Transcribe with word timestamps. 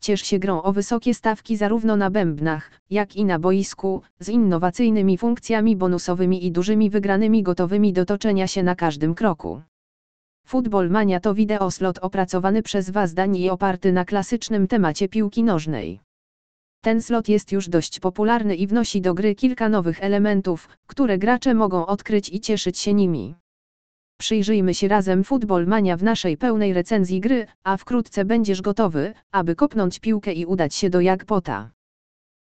ciesz 0.00 0.22
się 0.22 0.38
grą 0.38 0.62
o 0.62 0.72
wysokie 0.72 1.14
stawki 1.14 1.56
zarówno 1.56 1.96
na 1.96 2.10
bębnach, 2.10 2.70
jak 2.90 3.16
i 3.16 3.24
na 3.24 3.38
boisku, 3.38 4.02
z 4.20 4.28
innowacyjnymi 4.28 5.18
funkcjami 5.18 5.76
bonusowymi 5.76 6.46
i 6.46 6.52
dużymi 6.52 6.90
wygranymi 6.90 7.42
gotowymi 7.42 7.92
do 7.92 8.04
toczenia 8.04 8.46
się 8.46 8.62
na 8.62 8.74
każdym 8.74 9.14
kroku. 9.14 9.62
Football 10.46 10.90
Mania 10.90 11.20
to 11.20 11.34
wideoslot 11.34 11.98
opracowany 11.98 12.62
przez 12.62 12.90
Was 12.90 13.14
dań 13.14 13.36
i 13.36 13.50
oparty 13.50 13.92
na 13.92 14.04
klasycznym 14.04 14.66
temacie 14.68 15.08
piłki 15.08 15.42
nożnej. 15.42 16.00
Ten 16.82 17.02
slot 17.02 17.28
jest 17.28 17.52
już 17.52 17.68
dość 17.68 18.00
popularny 18.00 18.56
i 18.56 18.66
wnosi 18.66 19.00
do 19.00 19.14
gry 19.14 19.34
kilka 19.34 19.68
nowych 19.68 20.02
elementów, 20.02 20.68
które 20.86 21.18
gracze 21.18 21.54
mogą 21.54 21.86
odkryć 21.86 22.28
i 22.28 22.40
cieszyć 22.40 22.78
się 22.78 22.94
nimi. 22.94 23.34
Przyjrzyjmy 24.20 24.74
się 24.74 24.88
razem 24.88 25.24
Football 25.24 25.66
Mania 25.66 25.96
w 25.96 26.02
naszej 26.02 26.36
pełnej 26.36 26.72
recenzji 26.72 27.20
gry, 27.20 27.46
a 27.64 27.76
wkrótce 27.76 28.24
będziesz 28.24 28.62
gotowy, 28.62 29.14
aby 29.32 29.54
kopnąć 29.54 29.98
piłkę 29.98 30.32
i 30.32 30.46
udać 30.46 30.74
się 30.74 30.90
do 30.90 31.00
Jagpota. 31.00 31.70